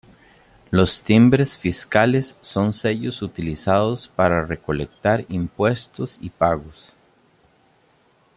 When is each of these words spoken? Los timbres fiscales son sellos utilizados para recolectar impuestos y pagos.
Los 0.71 1.03
timbres 1.03 1.59
fiscales 1.59 2.35
son 2.41 2.73
sellos 2.73 3.21
utilizados 3.21 4.07
para 4.07 4.43
recolectar 4.43 5.25
impuestos 5.29 6.17
y 6.19 6.31
pagos. 6.31 6.95